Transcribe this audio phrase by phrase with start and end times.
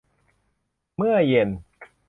[0.95, 1.49] เมื่อเย็น